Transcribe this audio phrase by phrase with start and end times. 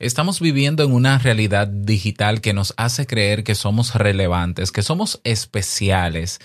[0.00, 5.20] Estamos viviendo en una realidad digital que nos hace creer que somos relevantes, que somos
[5.24, 6.38] especiales.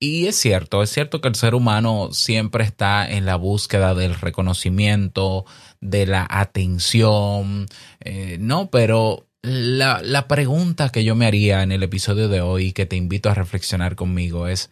[0.00, 4.16] Y es cierto, es cierto que el ser humano siempre está en la búsqueda del
[4.16, 5.44] reconocimiento,
[5.80, 7.66] de la atención,
[8.00, 8.70] eh, ¿no?
[8.70, 12.96] Pero la, la, pregunta que yo me haría en el episodio de hoy, que te
[12.96, 14.68] invito a reflexionar conmigo, es,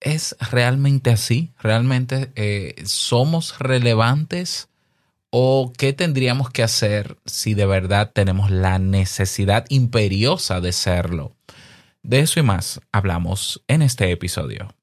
[0.00, 1.52] ¿es realmente así?
[1.60, 4.68] ¿Realmente eh, somos relevantes?
[5.38, 11.36] ¿O qué tendríamos que hacer si de verdad tenemos la necesidad imperiosa de serlo?
[12.02, 14.74] De eso y más hablamos en este episodio.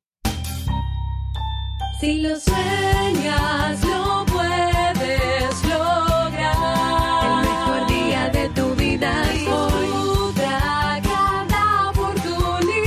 [2.00, 7.16] Si lo sueñas, lo puedes lograr.
[7.26, 9.40] El mejor día de tu vida es.
[9.40, 12.78] Disfruta cada oportunidad.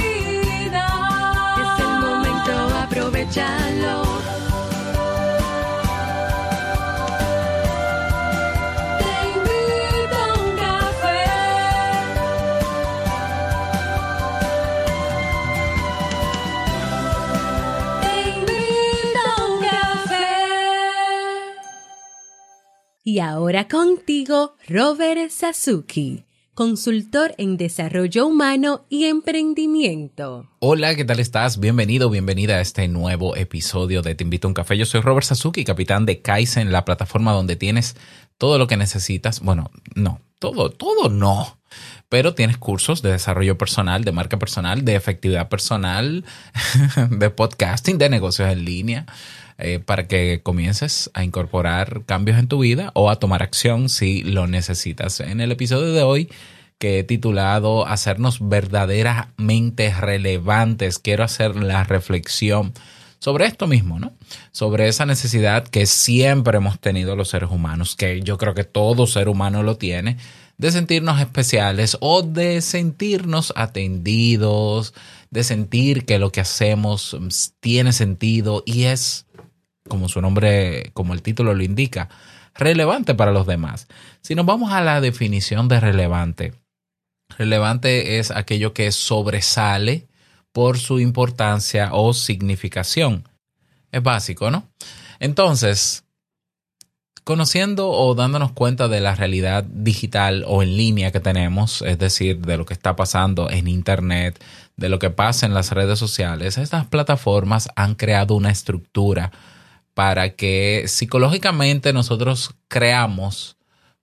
[1.58, 4.35] Es el momento, aprovechalo.
[23.16, 30.50] Y ahora contigo, Robert Sasuki, consultor en desarrollo humano y emprendimiento.
[30.58, 31.58] Hola, ¿qué tal estás?
[31.58, 34.76] Bienvenido, bienvenida a este nuevo episodio de Te invito a un café.
[34.76, 37.96] Yo soy Robert Sasuki, capitán de Kaizen, la plataforma donde tienes
[38.36, 39.40] todo lo que necesitas.
[39.40, 41.56] Bueno, no, todo, todo no.
[42.10, 46.26] Pero tienes cursos de desarrollo personal, de marca personal, de efectividad personal,
[47.10, 49.06] de podcasting, de negocios en línea,
[49.58, 54.22] eh, para que comiences a incorporar cambios en tu vida o a tomar acción si
[54.22, 55.20] lo necesitas.
[55.20, 56.28] En el episodio de hoy
[56.78, 62.74] que he titulado Hacernos verdaderamente relevantes, quiero hacer la reflexión
[63.18, 64.12] sobre esto mismo, ¿no?
[64.52, 69.06] Sobre esa necesidad que siempre hemos tenido los seres humanos, que yo creo que todo
[69.06, 70.18] ser humano lo tiene,
[70.58, 74.94] de sentirnos especiales o de sentirnos atendidos,
[75.30, 77.16] de sentir que lo que hacemos
[77.60, 79.25] tiene sentido y es,
[79.88, 82.08] como su nombre, como el título lo indica,
[82.54, 83.88] relevante para los demás.
[84.20, 86.54] Si nos vamos a la definición de relevante,
[87.36, 90.06] relevante es aquello que sobresale
[90.52, 93.28] por su importancia o significación.
[93.92, 94.68] Es básico, ¿no?
[95.18, 96.04] Entonces,
[97.24, 102.38] conociendo o dándonos cuenta de la realidad digital o en línea que tenemos, es decir,
[102.38, 104.42] de lo que está pasando en Internet,
[104.76, 109.32] de lo que pasa en las redes sociales, estas plataformas han creado una estructura
[109.96, 113.56] para que psicológicamente nosotros creamos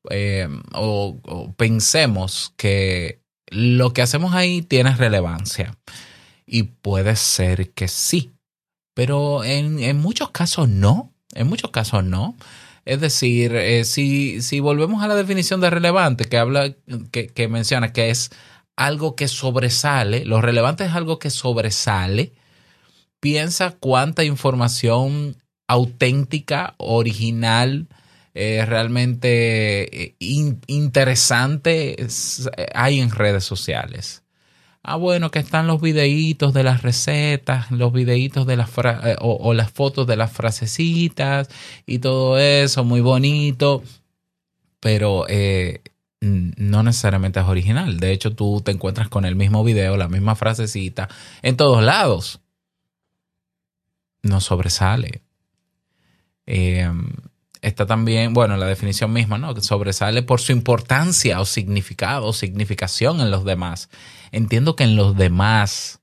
[0.10, 5.78] eh, o, pensemos que lo que hacemos ahí tiene relevancia.
[6.48, 8.34] Y puede ser que sí,
[8.96, 12.36] pero en, en muchos casos no, en muchos casos no.
[12.86, 16.74] Es decir, eh, si, si volvemos a la definición de relevante que habla,
[17.12, 18.32] que, que menciona que es
[18.76, 22.34] algo que sobresale, lo relevante es algo que sobresale,
[23.20, 25.38] piensa cuánta información
[25.68, 27.88] auténtica, original,
[28.36, 34.24] eh, realmente eh, in- interesante es- hay en redes sociales.
[34.84, 39.16] Ah, bueno, que están los videitos de las recetas, los videitos de las fra- eh,
[39.22, 41.48] o, las fotos de las frasecitas
[41.86, 43.82] y todo eso, muy bonito,
[44.80, 45.82] pero eh,
[46.22, 48.00] no necesariamente es original.
[48.00, 51.10] De hecho, tú te encuentras con el mismo video, la misma frasecita
[51.42, 52.42] en todos lados.
[54.22, 55.23] No sobresale.
[56.46, 56.90] Eh,
[57.62, 59.56] está también, bueno, la definición misma, ¿no?
[59.62, 63.90] Sobresale por su importancia o significado o significación en los demás.
[64.32, 66.02] Entiendo que en los demás,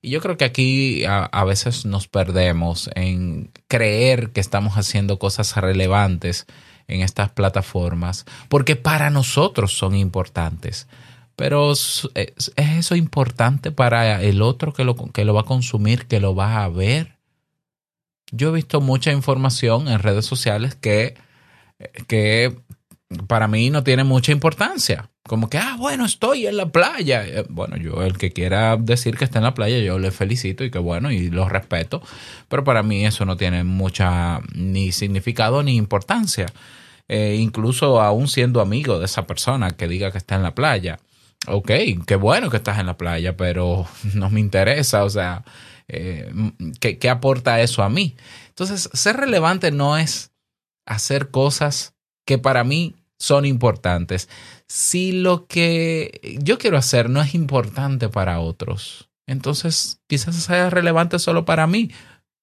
[0.00, 5.18] y yo creo que aquí a, a veces nos perdemos en creer que estamos haciendo
[5.18, 6.46] cosas relevantes
[6.90, 10.88] en estas plataformas, porque para nosotros son importantes.
[11.36, 16.06] Pero ¿es es eso importante para el otro que lo, que lo va a consumir,
[16.06, 17.19] que lo va a ver?
[18.30, 21.14] Yo he visto mucha información en redes sociales que,
[22.06, 22.56] que
[23.26, 25.10] para mí no tiene mucha importancia.
[25.24, 27.24] Como que, ah, bueno, estoy en la playa.
[27.26, 30.64] Eh, Bueno, yo el que quiera decir que está en la playa, yo le felicito
[30.64, 32.02] y que bueno, y lo respeto.
[32.48, 36.46] Pero para mí eso no tiene mucha ni significado ni importancia.
[37.08, 40.98] Eh, incluso aún siendo amigo de esa persona que diga que está en la playa.
[41.46, 41.70] Ok,
[42.06, 45.04] qué bueno que estás en la playa, pero no me interesa.
[45.04, 45.44] O sea,
[45.92, 46.32] eh,
[46.80, 48.16] ¿qué, ¿qué aporta eso a mí?
[48.48, 50.32] Entonces, ser relevante no es
[50.86, 51.94] hacer cosas
[52.26, 54.28] que para mí son importantes.
[54.66, 61.18] Si lo que yo quiero hacer no es importante para otros, entonces quizás sea relevante
[61.18, 61.90] solo para mí,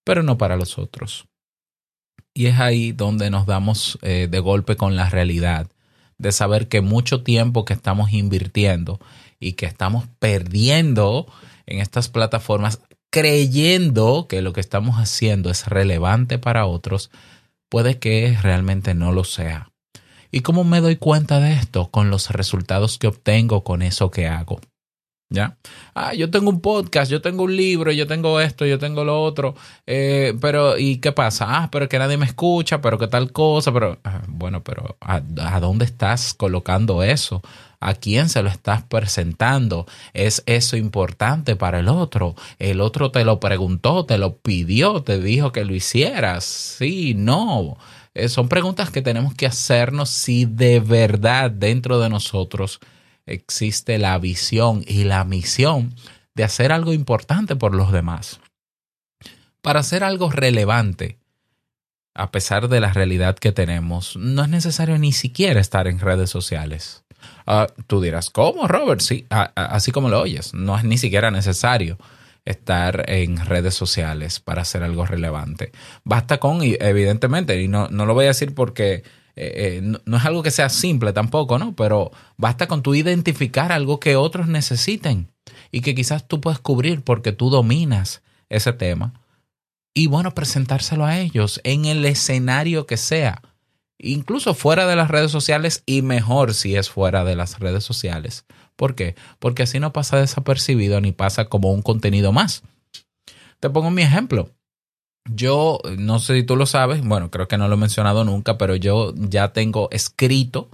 [0.03, 1.27] pero no para los otros.
[2.33, 5.69] Y es ahí donde nos damos eh, de golpe con la realidad
[6.17, 8.99] de saber que mucho tiempo que estamos invirtiendo
[9.39, 11.27] y que estamos perdiendo
[11.65, 12.81] en estas plataformas
[13.17, 17.09] creyendo que lo que estamos haciendo es relevante para otros,
[17.67, 19.71] puede que realmente no lo sea.
[20.29, 21.89] ¿Y cómo me doy cuenta de esto?
[21.89, 24.61] Con los resultados que obtengo con eso que hago.
[25.29, 25.57] ¿Ya?
[25.93, 29.21] Ah, yo tengo un podcast, yo tengo un libro, yo tengo esto, yo tengo lo
[29.21, 31.45] otro, eh, pero ¿y qué pasa?
[31.49, 35.21] Ah, pero que nadie me escucha, pero que tal cosa, pero ah, bueno, pero ¿a,
[35.41, 37.41] ¿a dónde estás colocando eso?
[37.81, 39.85] ¿A quién se lo estás presentando?
[40.13, 42.35] ¿Es eso importante para el otro?
[42.57, 46.45] El otro te lo preguntó, te lo pidió, te dijo que lo hicieras.
[46.45, 47.77] Sí, no.
[48.15, 52.79] Eh, son preguntas que tenemos que hacernos si de verdad dentro de nosotros
[53.27, 55.93] existe la visión y la misión
[56.33, 58.39] de hacer algo importante por los demás.
[59.61, 61.17] Para hacer algo relevante,
[62.15, 66.29] a pesar de la realidad que tenemos, no es necesario ni siquiera estar en redes
[66.29, 67.03] sociales.
[67.45, 69.01] Ah, tú dirás, ¿cómo, Robert?
[69.01, 71.97] Sí, así como lo oyes, no es ni siquiera necesario
[72.45, 75.71] estar en redes sociales para hacer algo relevante.
[76.03, 79.03] Basta con, evidentemente, y no, no lo voy a decir porque
[79.37, 81.75] eh, eh, no, no es algo que sea simple tampoco, ¿no?
[81.75, 85.31] Pero basta con tú identificar algo que otros necesiten
[85.71, 89.13] y que quizás tú puedes cubrir porque tú dominas ese tema.
[89.93, 93.41] Y bueno, presentárselo a ellos en el escenario que sea
[93.99, 98.45] incluso fuera de las redes sociales y mejor si es fuera de las redes sociales.
[98.75, 99.15] ¿Por qué?
[99.39, 102.63] Porque así no pasa desapercibido ni pasa como un contenido más.
[103.59, 104.51] Te pongo mi ejemplo.
[105.29, 108.57] Yo, no sé si tú lo sabes, bueno, creo que no lo he mencionado nunca,
[108.57, 110.69] pero yo ya tengo escrito,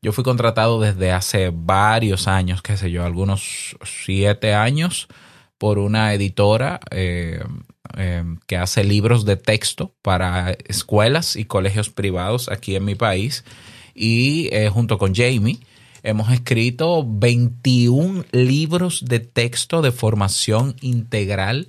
[0.00, 5.08] yo fui contratado desde hace varios años, qué sé yo, algunos siete años,
[5.58, 7.42] por una editora eh,
[7.96, 13.44] eh, que hace libros de texto para escuelas y colegios privados aquí en mi país.
[13.94, 15.58] Y eh, junto con Jamie
[16.04, 21.68] hemos escrito 21 libros de texto de formación integral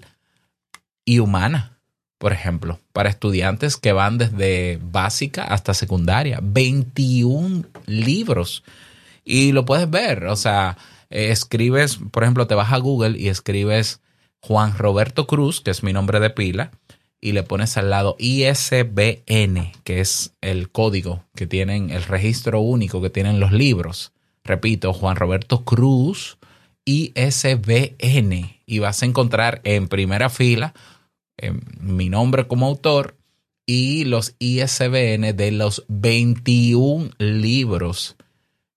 [1.03, 1.78] y humana,
[2.19, 6.39] por ejemplo, para estudiantes que van desde básica hasta secundaria.
[6.43, 8.63] 21 libros.
[9.23, 10.77] Y lo puedes ver, o sea,
[11.09, 14.01] eh, escribes, por ejemplo, te vas a Google y escribes
[14.41, 16.71] Juan Roberto Cruz, que es mi nombre de pila,
[17.21, 23.01] y le pones al lado ISBN, que es el código que tienen, el registro único
[23.01, 24.11] que tienen los libros.
[24.43, 26.37] Repito, Juan Roberto Cruz,
[26.83, 30.73] ISBN, y vas a encontrar en primera fila
[31.41, 33.15] eh, mi nombre como autor
[33.65, 38.15] y los ISBN de los 21 libros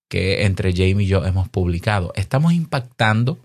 [0.09, 2.13] que entre Jamie y yo hemos publicado.
[2.15, 3.39] Estamos impactando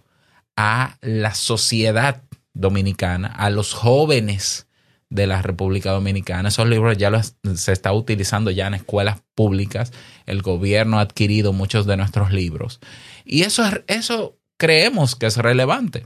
[0.56, 2.22] a la sociedad
[2.52, 4.66] dominicana, a los jóvenes
[5.08, 6.50] de la República Dominicana.
[6.50, 9.92] Esos libros ya los, se está utilizando ya en escuelas públicas.
[10.26, 12.80] El gobierno ha adquirido muchos de nuestros libros.
[13.24, 16.04] Y eso, es- eso creemos que es relevante.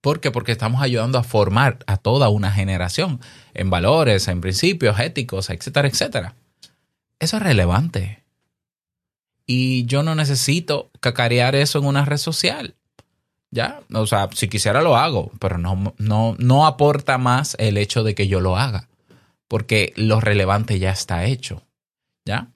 [0.00, 0.30] ¿Por qué?
[0.30, 3.20] Porque estamos ayudando a formar a toda una generación
[3.54, 6.34] en valores, en principios éticos, etcétera, etcétera.
[7.18, 8.22] Eso es relevante.
[9.46, 12.74] Y yo no necesito cacarear eso en una red social.
[13.50, 18.04] Ya, o sea, si quisiera lo hago, pero no, no, no aporta más el hecho
[18.04, 18.88] de que yo lo haga,
[19.48, 21.62] porque lo relevante ya está hecho.
[22.26, 22.48] ¿Ya?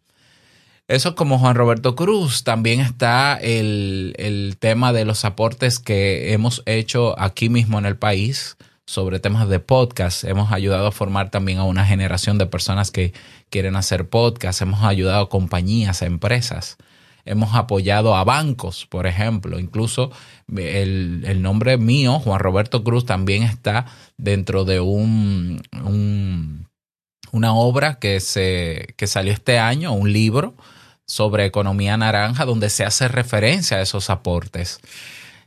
[0.92, 2.44] Eso es como Juan Roberto Cruz.
[2.44, 7.96] También está el, el tema de los aportes que hemos hecho aquí mismo en el
[7.96, 10.22] país sobre temas de podcast.
[10.22, 13.14] Hemos ayudado a formar también a una generación de personas que
[13.48, 14.60] quieren hacer podcast.
[14.60, 16.76] Hemos ayudado a compañías, a empresas.
[17.24, 19.58] Hemos apoyado a bancos, por ejemplo.
[19.58, 20.10] Incluso
[20.54, 23.86] el, el nombre mío, Juan Roberto Cruz, también está
[24.18, 25.62] dentro de un-
[27.32, 30.54] una obra que, se, que salió este año, un libro
[31.06, 34.80] sobre economía naranja, donde se hace referencia a esos aportes.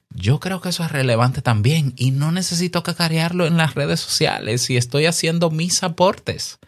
[0.10, 4.70] Yo creo que eso es relevante también y no necesito cacarearlo en las redes sociales
[4.70, 6.60] y estoy haciendo mis aportes.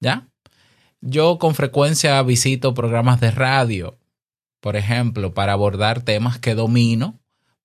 [0.00, 0.28] ¿Ya?
[1.00, 3.98] Yo con frecuencia visito programas de radio,
[4.60, 7.18] por ejemplo, para abordar temas que domino,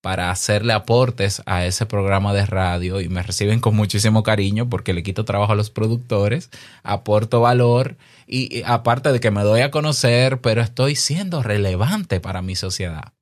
[0.04, 4.92] para hacerle aportes a ese programa de radio y me reciben con muchísimo cariño porque
[4.92, 6.50] le quito trabajo a los productores,
[6.82, 7.96] aporto valor
[8.26, 13.14] y, aparte de que me doy a conocer, pero estoy siendo relevante para mi sociedad.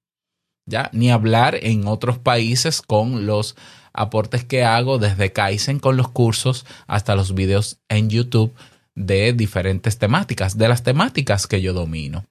[0.66, 0.90] ¿Ya?
[0.92, 3.54] Ni hablar en otros países con los
[3.92, 8.52] aportes que hago desde Kaizen con los cursos hasta los videos en YouTube
[8.96, 12.24] de diferentes temáticas, de las temáticas que yo domino.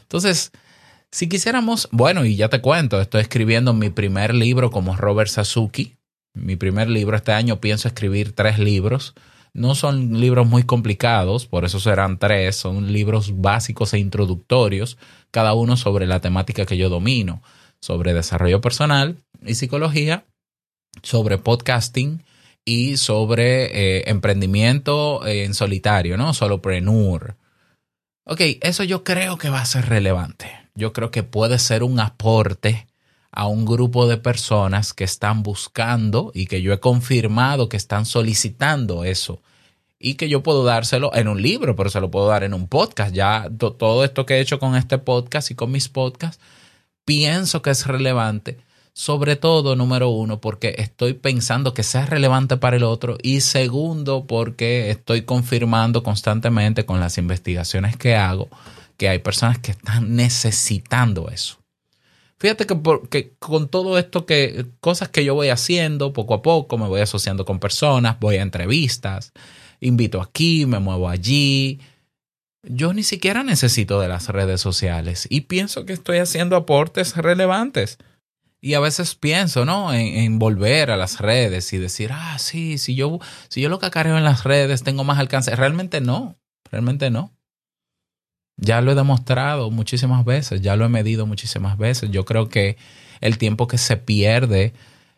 [0.00, 0.50] Entonces,
[1.12, 5.96] si quisiéramos, bueno, y ya te cuento, estoy escribiendo mi primer libro como Robert Sasuki.
[6.34, 9.14] Mi primer libro este año pienso escribir tres libros.
[9.52, 14.96] No son libros muy complicados, por eso serán tres, son libros básicos e introductorios,
[15.30, 17.42] cada uno sobre la temática que yo domino,
[17.78, 20.24] sobre desarrollo personal y psicología,
[21.02, 22.22] sobre podcasting
[22.64, 26.32] y sobre eh, emprendimiento en solitario, ¿no?
[26.32, 27.36] Solopreneur.
[28.24, 30.61] Ok, eso yo creo que va a ser relevante.
[30.74, 32.86] Yo creo que puede ser un aporte
[33.30, 38.04] a un grupo de personas que están buscando y que yo he confirmado que están
[38.06, 39.40] solicitando eso.
[39.98, 42.66] Y que yo puedo dárselo en un libro, pero se lo puedo dar en un
[42.66, 43.14] podcast.
[43.14, 46.40] Ya to- todo esto que he hecho con este podcast y con mis podcasts,
[47.04, 48.58] pienso que es relevante,
[48.94, 53.16] sobre todo, número uno, porque estoy pensando que sea relevante para el otro.
[53.22, 58.48] Y segundo, porque estoy confirmando constantemente con las investigaciones que hago
[59.02, 61.58] que hay personas que están necesitando eso.
[62.38, 63.08] Fíjate que, por-
[63.40, 67.44] con todo esto que cosas que yo voy haciendo poco a poco, me voy asociando
[67.44, 69.32] con personas, voy a entrevistas,
[69.80, 71.80] invito aquí, me muevo allí.
[72.62, 77.98] Yo ni siquiera necesito de las redes sociales y pienso que estoy haciendo aportes relevantes.
[78.60, 79.92] Y a veces pienso, ¿no?
[79.92, 83.18] En, en volver a las redes y decir, ah, sí, si yo,
[83.48, 85.56] si yo lo cacareo en las redes tengo más alcance.
[85.56, 86.36] Realmente no,
[86.70, 87.32] realmente no.
[88.56, 92.10] Ya lo he demostrado muchísimas veces, ya lo he medido muchísimas veces.
[92.10, 92.76] Yo creo que
[93.20, 94.72] el tiempo que se pierde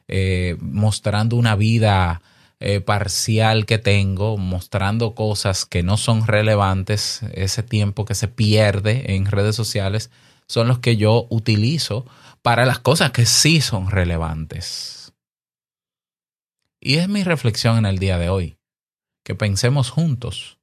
[0.09, 2.21] eh, mostrando una vida
[2.61, 9.14] eh, parcial que tengo, mostrando cosas que no son relevantes, ese tiempo que se pierde
[9.14, 10.11] en redes sociales,
[10.47, 12.07] son los que yo utilizo
[12.43, 15.12] para las cosas que sí son relevantes.
[16.81, 18.59] Y es mi reflexión en el día de hoy,
[19.25, 20.59] que pensemos juntos.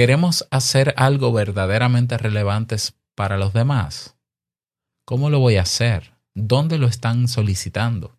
[0.00, 2.76] ¿Queremos hacer algo verdaderamente relevante
[3.14, 4.16] para los demás?
[5.04, 6.14] ¿Cómo lo voy a hacer?
[6.32, 8.18] ¿Dónde lo están solicitando?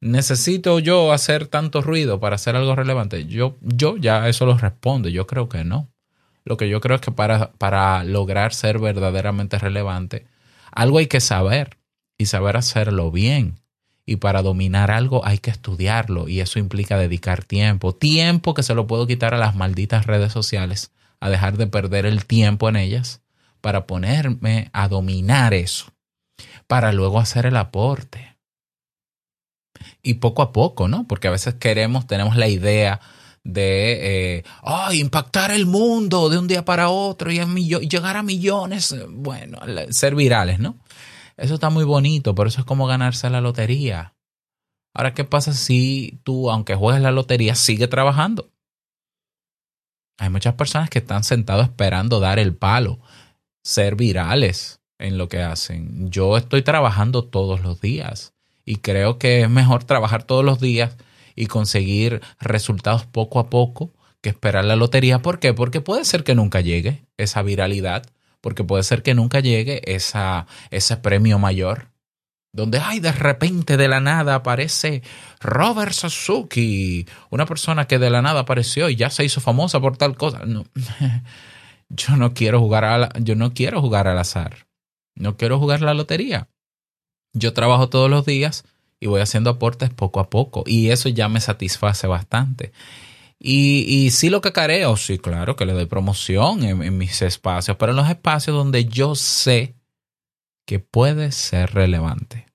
[0.00, 3.26] ¿Necesito yo hacer tanto ruido para hacer algo relevante?
[3.26, 5.10] Yo, yo ya eso lo respondo.
[5.10, 5.92] Yo creo que no.
[6.46, 10.26] Lo que yo creo es que para, para lograr ser verdaderamente relevante,
[10.72, 11.76] algo hay que saber
[12.16, 13.60] y saber hacerlo bien.
[14.08, 17.92] Y para dominar algo hay que estudiarlo y eso implica dedicar tiempo.
[17.92, 22.06] Tiempo que se lo puedo quitar a las malditas redes sociales, a dejar de perder
[22.06, 23.20] el tiempo en ellas
[23.60, 25.86] para ponerme a dominar eso,
[26.68, 28.36] para luego hacer el aporte.
[30.02, 31.06] Y poco a poco, ¿no?
[31.08, 33.00] Porque a veces queremos, tenemos la idea
[33.42, 38.22] de eh, "Ay, impactar el mundo de un día para otro y millo- llegar a
[38.22, 39.58] millones, bueno,
[39.90, 40.76] ser virales, ¿no?
[41.36, 44.14] Eso está muy bonito, pero eso es como ganarse la lotería.
[44.94, 48.50] Ahora, ¿qué pasa si tú, aunque juegues la lotería, sigue trabajando?
[50.18, 52.98] Hay muchas personas que están sentados esperando dar el palo,
[53.62, 56.10] ser virales en lo que hacen.
[56.10, 58.32] Yo estoy trabajando todos los días
[58.64, 60.96] y creo que es mejor trabajar todos los días
[61.34, 65.20] y conseguir resultados poco a poco que esperar la lotería.
[65.20, 65.52] ¿Por qué?
[65.52, 68.06] Porque puede ser que nunca llegue esa viralidad,
[68.46, 71.88] porque puede ser que nunca llegue esa, ese premio mayor,
[72.52, 75.02] donde, ay, de repente de la nada aparece
[75.40, 79.96] Robert Sasuki, una persona que de la nada apareció y ya se hizo famosa por
[79.96, 80.44] tal cosa.
[80.46, 80.64] No.
[81.88, 84.68] Yo no quiero jugar a la- yo no quiero jugar al azar.
[85.16, 86.46] No quiero jugar la lotería.
[87.32, 88.62] Yo trabajo todos los días
[89.00, 92.70] y voy haciendo aportes poco a poco y eso ya me satisface bastante.
[93.38, 97.96] Y, sí lo cacareo, sí, claro que le doy promoción en, mis espacios, pero en
[97.96, 99.74] los espacios donde yo sé
[100.66, 102.46] que puede ser relevante.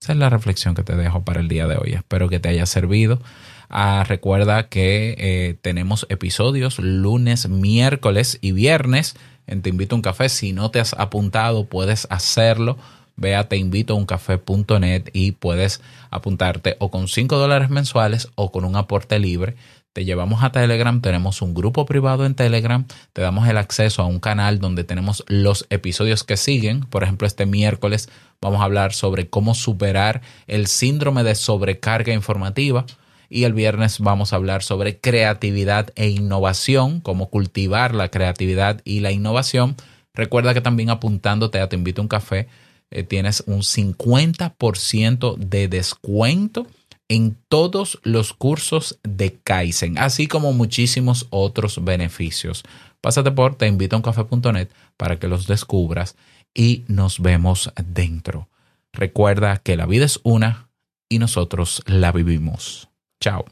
[0.00, 1.92] Esa es la reflexión que te dejo para el día de hoy.
[1.92, 3.20] Espero que te haya servido.
[3.68, 9.14] Ah, recuerda que eh, tenemos episodios lunes, miércoles y viernes
[9.46, 10.28] en Te Invito a un Café.
[10.28, 12.78] Si no te has apuntado, puedes hacerlo.
[13.16, 19.18] Ve a teinvitouncafé.net y puedes apuntarte o con 5 dólares mensuales o con un aporte
[19.18, 19.56] libre.
[19.92, 24.06] Te llevamos a Telegram, tenemos un grupo privado en Telegram, te damos el acceso a
[24.06, 26.80] un canal donde tenemos los episodios que siguen.
[26.80, 28.08] Por ejemplo, este miércoles
[28.40, 32.84] vamos a hablar sobre cómo superar el síndrome de sobrecarga informativa.
[33.30, 39.00] Y el viernes vamos a hablar sobre creatividad e innovación, cómo cultivar la creatividad y
[39.00, 39.76] la innovación.
[40.14, 42.48] Recuerda que también apuntándote a Te Invito a un Café,
[42.90, 46.66] eh, tienes un 50% de descuento
[47.08, 52.64] en todos los cursos de Kaizen, así como muchísimos otros beneficios.
[53.00, 56.16] Pásate por teinvitouncafe.net para que los descubras
[56.54, 58.48] y nos vemos dentro.
[58.92, 60.68] Recuerda que la vida es una
[61.08, 62.88] y nosotros la vivimos.
[63.20, 63.44] Chao.